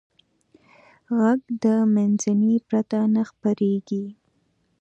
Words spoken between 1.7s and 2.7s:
منځنۍ